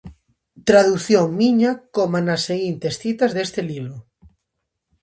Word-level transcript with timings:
Tradución 0.67 1.27
miña, 1.41 1.71
coma 1.95 2.19
nas 2.27 2.41
seguintes 2.49 2.93
citas 3.01 3.31
deste 3.37 3.61
libro. 3.71 3.95